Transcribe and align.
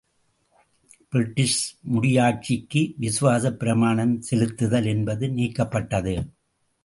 British 1.09 1.77
முடியாட்சிக்கு 1.93 2.93
விசுவாசப் 2.99 3.59
பிரமாணம் 3.59 4.21
செலுத்துதல் 4.31 4.85
என்பது 4.85 5.27
நீக்கப்பட்டது. 5.27 6.31